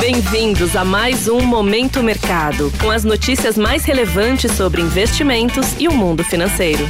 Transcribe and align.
Bem-vindos 0.00 0.76
a 0.76 0.84
mais 0.84 1.26
um 1.26 1.40
Momento 1.40 2.04
Mercado, 2.04 2.72
com 2.80 2.88
as 2.88 3.02
notícias 3.02 3.58
mais 3.58 3.84
relevantes 3.84 4.52
sobre 4.52 4.80
investimentos 4.80 5.74
e 5.78 5.88
o 5.88 5.92
mundo 5.92 6.22
financeiro. 6.22 6.84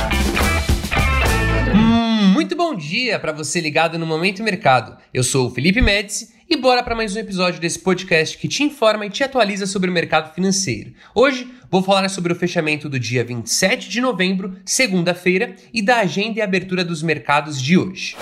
Hum, 1.75 2.33
muito 2.35 2.55
bom 2.55 2.75
dia 2.75 3.19
para 3.19 3.33
você 3.33 3.61
ligado 3.61 3.99
no 3.99 4.05
Momento 4.05 4.43
Mercado. 4.43 4.95
Eu 5.13 5.25
sou 5.25 5.47
o 5.47 5.51
Felipe 5.51 5.81
Médici 5.81 6.29
e 6.51 6.57
bora 6.57 6.83
para 6.83 6.95
mais 6.95 7.17
um 7.17 7.19
episódio 7.19 7.59
desse 7.59 7.79
podcast 7.79 8.37
que 8.37 8.47
te 8.47 8.63
informa 8.63 9.07
e 9.07 9.11
te 9.11 9.25
atualiza 9.25 9.67
sobre 9.67 9.89
o 9.89 9.93
mercado 9.93 10.35
financeiro. 10.35 10.93
Hoje 11.15 11.49
vou 11.71 11.83
falar 11.83 12.09
sobre 12.11 12.35
o 12.35 12.37
fechamento 12.37 12.91
do 12.91 12.99
dia 12.99 13.25
27 13.25 13.89
de 13.89 14.03
novembro, 14.03 14.55
segunda-feira, 14.67 15.57
e 15.73 15.81
da 15.81 16.01
agenda 16.01 16.41
e 16.41 16.43
abertura 16.43 16.85
dos 16.85 17.03
mercados 17.03 17.61
de 17.61 17.79
hoje. 17.79 18.17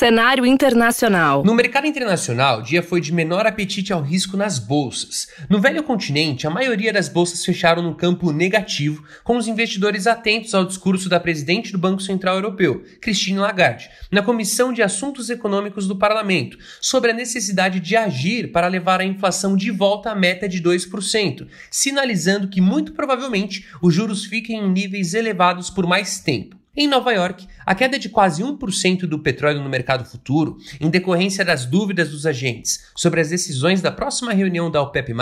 Cenário 0.00 0.46
internacional. 0.46 1.44
No 1.44 1.54
mercado 1.54 1.86
internacional, 1.86 2.60
o 2.60 2.62
dia 2.62 2.82
foi 2.82 3.02
de 3.02 3.12
menor 3.12 3.46
apetite 3.46 3.92
ao 3.92 4.00
risco 4.00 4.34
nas 4.34 4.58
bolsas. 4.58 5.28
No 5.46 5.60
velho 5.60 5.82
continente, 5.82 6.46
a 6.46 6.50
maioria 6.50 6.90
das 6.90 7.06
bolsas 7.06 7.44
fecharam 7.44 7.82
no 7.82 7.94
campo 7.94 8.32
negativo, 8.32 9.04
com 9.22 9.36
os 9.36 9.46
investidores 9.46 10.06
atentos 10.06 10.54
ao 10.54 10.64
discurso 10.64 11.06
da 11.06 11.20
presidente 11.20 11.70
do 11.70 11.76
Banco 11.76 12.00
Central 12.00 12.36
Europeu, 12.36 12.82
Christine 12.98 13.40
Lagarde, 13.40 13.90
na 14.10 14.22
Comissão 14.22 14.72
de 14.72 14.82
Assuntos 14.82 15.28
Econômicos 15.28 15.86
do 15.86 15.94
Parlamento, 15.94 16.56
sobre 16.80 17.10
a 17.10 17.14
necessidade 17.14 17.78
de 17.78 17.94
agir 17.94 18.52
para 18.52 18.68
levar 18.68 19.02
a 19.02 19.04
inflação 19.04 19.54
de 19.54 19.70
volta 19.70 20.12
à 20.12 20.14
meta 20.14 20.48
de 20.48 20.62
2%, 20.62 21.46
sinalizando 21.70 22.48
que 22.48 22.62
muito 22.62 22.94
provavelmente 22.94 23.66
os 23.82 23.92
juros 23.92 24.24
fiquem 24.24 24.60
em 24.60 24.70
níveis 24.70 25.12
elevados 25.12 25.68
por 25.68 25.86
mais 25.86 26.20
tempo. 26.20 26.59
Em 26.82 26.88
Nova 26.88 27.12
York, 27.12 27.46
a 27.66 27.74
queda 27.74 27.98
de 27.98 28.08
quase 28.08 28.42
1% 28.42 29.00
do 29.00 29.18
petróleo 29.18 29.62
no 29.62 29.68
mercado 29.68 30.02
futuro, 30.02 30.56
em 30.80 30.88
decorrência 30.88 31.44
das 31.44 31.66
dúvidas 31.66 32.08
dos 32.08 32.24
agentes 32.24 32.90
sobre 32.96 33.20
as 33.20 33.28
decisões 33.28 33.82
da 33.82 33.92
próxima 33.92 34.32
reunião 34.32 34.70
da 34.70 34.80
OPEP, 34.80 35.12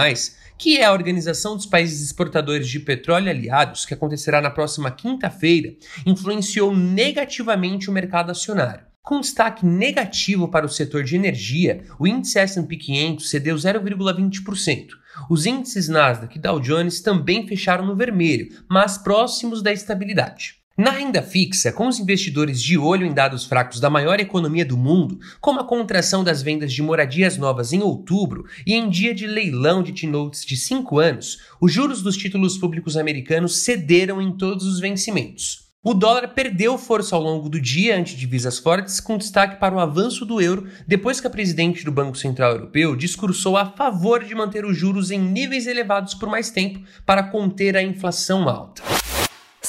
que 0.57 0.79
é 0.79 0.85
a 0.85 0.93
Organização 0.93 1.57
dos 1.57 1.67
Países 1.67 2.01
Exportadores 2.01 2.69
de 2.69 2.79
Petróleo 2.79 3.29
Aliados, 3.29 3.85
que 3.85 3.93
acontecerá 3.93 4.41
na 4.41 4.51
próxima 4.51 4.93
quinta-feira, 4.93 5.75
influenciou 6.07 6.73
negativamente 6.73 7.91
o 7.91 7.93
mercado 7.93 8.31
acionário. 8.31 8.87
Com 9.03 9.21
destaque 9.21 9.67
negativo 9.67 10.47
para 10.47 10.65
o 10.65 10.69
setor 10.69 11.03
de 11.03 11.17
energia, 11.17 11.83
o 11.99 12.07
índice 12.07 12.39
S&P 12.39 12.77
500 12.77 13.29
cedeu 13.29 13.57
0,20%. 13.57 14.91
Os 15.29 15.45
índices 15.45 15.89
Nasdaq 15.89 16.39
e 16.39 16.41
Dow 16.41 16.61
Jones 16.61 17.01
também 17.01 17.49
fecharam 17.49 17.85
no 17.85 17.97
vermelho, 17.97 18.49
mas 18.71 18.97
próximos 18.97 19.61
da 19.61 19.73
estabilidade. 19.73 20.58
Na 20.79 20.93
renda 20.93 21.21
fixa, 21.21 21.73
com 21.73 21.89
os 21.89 21.99
investidores 21.99 22.63
de 22.63 22.79
olho 22.79 23.05
em 23.05 23.13
dados 23.13 23.45
fracos 23.45 23.81
da 23.81 23.91
maior 23.91 24.21
economia 24.21 24.65
do 24.65 24.77
mundo, 24.77 25.19
como 25.41 25.59
a 25.59 25.65
contração 25.65 26.23
das 26.23 26.41
vendas 26.41 26.73
de 26.73 26.81
moradias 26.81 27.37
novas 27.37 27.73
em 27.73 27.83
outubro 27.83 28.45
e 28.65 28.75
em 28.75 28.89
dia 28.89 29.13
de 29.13 29.27
leilão 29.27 29.83
de 29.83 29.91
T-Notes 29.91 30.47
de 30.47 30.57
5 30.57 31.01
anos, 31.01 31.41
os 31.61 31.73
juros 31.73 32.01
dos 32.01 32.17
títulos 32.17 32.57
públicos 32.57 32.97
americanos 32.97 33.65
cederam 33.65 34.23
em 34.23 34.31
todos 34.31 34.65
os 34.67 34.79
vencimentos. 34.79 35.67
O 35.83 35.93
dólar 35.93 36.29
perdeu 36.29 36.79
força 36.79 37.17
ao 37.17 37.23
longo 37.23 37.49
do 37.49 37.61
dia 37.61 37.99
ante 37.99 38.17
divisas 38.17 38.61
fortes, 38.61 39.01
com 39.01 39.19
destaque 39.19 39.59
para 39.59 39.75
o 39.75 39.81
avanço 39.81 40.25
do 40.25 40.41
euro 40.41 40.69
depois 40.87 41.21
que 41.21 41.27
a 41.27 41.31
presidente 41.31 41.85
do 41.85 41.91
Banco 41.91 42.17
Central 42.17 42.53
Europeu 42.53 42.95
discursou 42.95 43.57
a 43.57 43.67
favor 43.67 44.23
de 44.23 44.33
manter 44.33 44.65
os 44.65 44.77
juros 44.77 45.11
em 45.11 45.19
níveis 45.19 45.67
elevados 45.67 46.15
por 46.15 46.29
mais 46.29 46.51
tempo 46.51 46.79
para 47.05 47.25
conter 47.25 47.77
a 47.77 47.83
inflação 47.83 48.49
alta. 48.49 48.81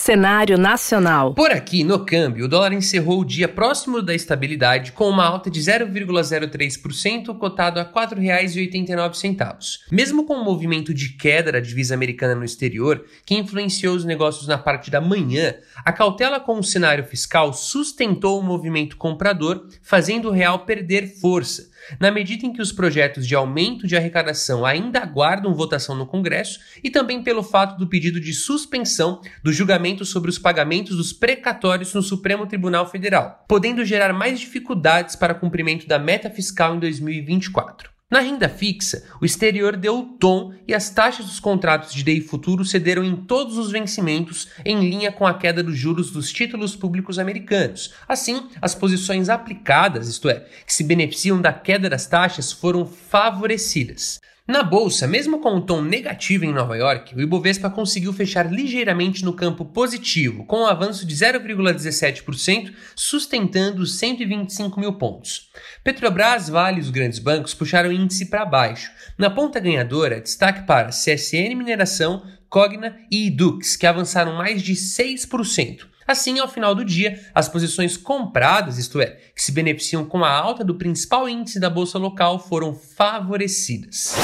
Cenário 0.10 0.58
nacional. 0.58 1.36
Por 1.36 1.52
aqui, 1.52 1.84
no 1.84 2.04
câmbio, 2.04 2.46
o 2.46 2.48
dólar 2.48 2.74
encerrou 2.74 3.20
o 3.20 3.24
dia 3.24 3.48
próximo 3.48 4.02
da 4.02 4.12
estabilidade 4.12 4.92
com 4.92 5.08
uma 5.08 5.24
alta 5.24 5.52
de 5.52 5.60
0,03%, 5.60 7.38
cotado 7.38 7.80
a 7.80 7.84
R$ 7.84 7.90
4,89. 7.94 9.78
Mesmo 9.92 10.26
com 10.26 10.34
o 10.34 10.44
movimento 10.44 10.96
de 10.96 11.10
queda 11.10 11.52
da 11.52 11.60
divisa 11.60 11.94
americana 11.94 12.34
no 12.34 12.44
exterior, 12.44 13.06
que 13.24 13.36
influenciou 13.36 13.96
os 13.96 14.04
negócios 14.04 14.48
na 14.48 14.58
parte 14.58 14.90
da 14.90 15.00
manhã, 15.00 15.54
a 15.86 15.94
cautela 15.94 16.40
com 16.40 16.58
o 16.58 16.64
cenário 16.64 17.06
fiscal 17.06 17.54
sustentou 17.54 18.40
o 18.40 18.44
movimento 18.44 18.98
comprador, 18.98 19.68
fazendo 19.84 20.30
o 20.30 20.34
real 20.34 20.66
perder 20.66 21.06
força 21.22 21.70
na 22.00 22.12
medida 22.12 22.46
em 22.46 22.54
que 22.54 22.62
os 22.62 22.72
projetos 22.72 23.28
de 23.28 23.36
aumento 23.36 23.88
de 23.88 23.96
arrecadação 23.96 24.66
ainda 24.66 25.00
aguardam 25.00 25.54
votação 25.54 25.96
no 25.96 26.06
Congresso 26.06 26.60
e 26.84 26.90
também 26.90 27.24
pelo 27.24 27.44
fato 27.44 27.78
do 27.78 27.88
pedido 27.88 28.20
de 28.20 28.34
suspensão 28.34 29.22
do 29.44 29.52
julgamento 29.52 30.06
sobre 30.06 30.30
os 30.30 30.40
pagamentos 30.40 30.96
dos 30.96 31.14
precatórios 31.14 31.94
no 31.94 32.02
Supremo 32.02 32.48
Tribunal 32.48 32.90
Federal, 32.90 33.46
podendo 33.48 33.86
gerar 33.86 34.14
mais 34.14 34.40
dificuldades 34.40 35.16
para 35.16 35.34
cumprimento 35.34 35.88
da 35.88 36.00
meta 36.00 36.30
fiscal 36.30 36.76
em 36.76 36.80
2024. 36.80 37.99
Na 38.12 38.22
renda 38.22 38.50
fixa, 38.50 39.04
o 39.22 39.26
exterior 39.26 39.78
deu 39.78 40.00
o 40.00 40.04
tom 40.04 40.52
e 40.68 40.74
as 40.74 40.90
taxas 40.90 41.28
dos 41.28 41.40
contratos 41.40 41.94
de 41.94 42.02
DI 42.02 42.22
futuro 42.22 42.66
cederam 42.66 43.04
em 43.04 43.16
todos 43.16 43.56
os 43.56 43.72
vencimentos, 43.72 44.48
em 44.66 44.80
linha 44.80 45.12
com 45.12 45.28
a 45.28 45.34
queda 45.36 45.62
dos 45.62 45.78
juros 45.78 46.10
dos 46.10 46.32
títulos 46.32 46.76
públicos 46.76 47.20
americanos. 47.20 47.94
Assim, 48.08 48.50
as 48.60 48.74
posições 48.74 49.30
aplicadas, 49.30 50.08
isto 50.08 50.28
é, 50.28 50.44
que 50.66 50.74
se 50.74 50.84
beneficiam 50.84 51.40
da 51.40 51.54
queda 51.54 51.88
das 51.88 52.08
taxas, 52.08 52.52
foram 52.52 52.84
favorecidas. 52.84 54.20
Na 54.50 54.64
bolsa, 54.64 55.06
mesmo 55.06 55.38
com 55.38 55.58
um 55.58 55.62
tom 55.62 55.80
negativo 55.80 56.44
em 56.44 56.52
Nova 56.52 56.76
York, 56.76 57.16
o 57.16 57.22
Ibovespa 57.22 57.70
conseguiu 57.70 58.12
fechar 58.12 58.52
ligeiramente 58.52 59.24
no 59.24 59.32
campo 59.32 59.64
positivo, 59.64 60.44
com 60.44 60.62
um 60.62 60.66
avanço 60.66 61.06
de 61.06 61.14
0,17%, 61.14 62.74
sustentando 62.96 63.84
os 63.84 64.00
125 64.00 64.80
mil 64.80 64.94
pontos. 64.94 65.52
Petrobras, 65.84 66.50
Vale 66.50 66.80
e 66.80 66.82
os 66.82 66.90
grandes 66.90 67.20
bancos 67.20 67.54
puxaram 67.54 67.92
o 67.92 67.94
índice 67.94 68.26
para 68.26 68.44
baixo. 68.44 68.90
Na 69.20 69.30
ponta 69.30 69.60
ganhadora, 69.60 70.20
destaque 70.20 70.66
para 70.66 70.90
CSN 70.90 71.54
Mineração, 71.56 72.24
Cogna 72.50 72.98
e 73.12 73.28
Idux, 73.28 73.76
que 73.76 73.86
avançaram 73.86 74.34
mais 74.34 74.64
de 74.64 74.74
6%. 74.74 75.86
Assim, 76.10 76.40
ao 76.40 76.48
final 76.48 76.74
do 76.74 76.84
dia, 76.84 77.20
as 77.36 77.48
posições 77.48 77.96
compradas, 77.96 78.80
isto 78.80 79.00
é, 79.00 79.16
que 79.36 79.44
se 79.44 79.52
beneficiam 79.52 80.04
com 80.04 80.26
a 80.26 80.32
alta 80.32 80.64
do 80.64 80.74
principal 80.74 81.30
índice 81.30 81.60
da 81.60 81.70
bolsa 81.70 82.00
local, 82.00 82.40
foram 82.40 82.74
favorecidas. 82.74 84.16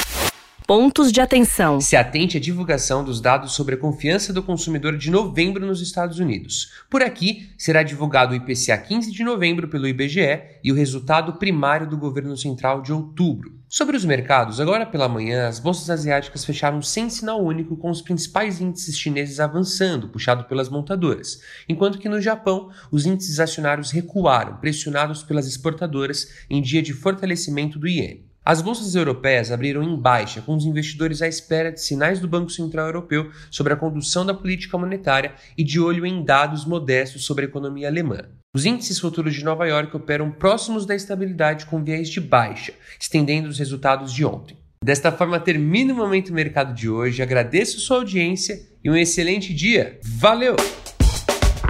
Pontos 0.66 1.12
de 1.12 1.22
atenção. 1.22 1.79
Se 1.79 1.96
atente 1.96 2.38
à 2.38 2.40
divulgação 2.40 3.03
dos 3.03 3.22
dados 3.22 3.51
sobre 3.51 3.75
a 3.75 3.78
confiança 3.78 4.34
do 4.34 4.41
consumidor 4.41 4.97
de 4.97 5.12
novembro 5.12 5.63
nos 5.63 5.79
Estados 5.79 6.18
Unidos. 6.18 6.72
Por 6.90 7.03
aqui, 7.03 7.51
será 7.56 7.84
divulgado 7.84 8.34
o 8.34 8.35
IPCA 8.35 8.79
15 8.79 9.12
de 9.12 9.23
novembro 9.23 9.67
pelo 9.67 9.88
IBGE 9.88 10.41
e 10.63 10.72
o 10.72 10.75
resultado 10.75 11.34
primário 11.34 11.88
do 11.88 12.00
governo 12.00 12.35
central 12.35 12.81
de 12.81 12.91
outubro. 12.91 13.55
Sobre 13.78 13.97
os 13.97 14.06
mercados, 14.06 14.62
agora 14.62 14.86
pela 14.86 15.09
manhã, 15.09 15.50
as 15.50 15.59
bolsas 15.59 15.90
asiáticas 15.90 16.46
fecharam 16.46 16.81
sem 16.81 17.09
sinal 17.09 17.44
único, 17.44 17.75
com 17.75 17.90
os 17.90 18.02
principais 18.02 18.62
índices 18.62 18.97
chineses 18.97 19.38
avançando, 19.38 20.08
puxado 20.08 20.46
pelas 20.46 20.69
montadoras, 20.69 21.41
enquanto 21.68 22.00
que 22.00 22.08
no 22.08 22.22
Japão, 22.22 22.72
os 22.90 23.06
índices 23.06 23.38
acionários 23.38 23.91
recuaram, 23.91 24.56
pressionados 24.62 25.24
pelas 25.24 25.46
exportadoras 25.46 26.25
em 26.50 26.62
dia 26.62 26.81
de 26.81 26.94
fortalecimento 26.94 27.78
do 27.78 27.85
iene. 27.85 28.25
As 28.46 28.62
bolsas 28.62 28.94
europeias 28.94 29.52
abriram 29.52 29.82
em 29.82 30.00
baixa, 30.00 30.40
com 30.40 30.56
os 30.56 30.66
investidores 30.66 31.20
à 31.20 31.28
espera 31.28 31.72
de 31.72 31.82
sinais 31.82 32.20
do 32.20 32.28
Banco 32.28 32.52
Central 32.52 32.86
Europeu 32.86 33.32
sobre 33.50 33.74
a 33.74 33.76
condução 33.76 34.24
da 34.24 34.36
política 34.36 34.78
monetária 34.78 35.34
e 35.58 35.64
de 35.64 35.80
olho 35.80 36.06
em 36.06 36.24
dados 36.24 36.64
modestos 36.64 37.26
sobre 37.26 37.46
a 37.46 37.48
economia 37.48 37.88
alemã. 37.88 38.20
Os 38.54 38.64
índices 38.64 39.00
futuros 39.00 39.34
de 39.34 39.44
Nova 39.44 39.66
York 39.66 39.98
operam 39.98 40.30
próximos 40.30 40.86
da 40.86 40.94
estabilidade 40.94 41.66
com 41.66 41.84
viés 41.84 42.08
de 42.08 42.22
baixa, 42.22 42.72
estendendo 43.00 43.50
os 43.50 43.58
resultados 43.58 44.14
de 44.14 44.24
ontem. 44.24 44.56
Desta 44.84 45.12
forma, 45.12 45.40
termina 45.40 45.92
o 45.92 45.98
Momento 45.98 46.32
Mercado 46.32 46.72
de 46.72 46.88
hoje. 46.88 47.24
Agradeço 47.24 47.80
sua 47.80 47.98
audiência 47.98 48.62
e 48.84 48.92
um 48.92 48.96
excelente 48.96 49.56
dia. 49.56 50.00
Valeu! 50.04 50.56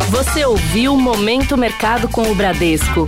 Você 0.09 0.43
ouviu 0.43 0.97
Momento 0.97 1.55
Mercado 1.55 2.09
com 2.09 2.29
o 2.29 2.35
Bradesco. 2.35 3.07